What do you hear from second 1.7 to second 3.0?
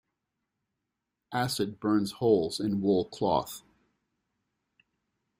burns holes in